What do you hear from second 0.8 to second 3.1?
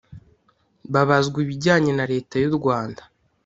babazwa ibijyanye na leta y’u Rwanda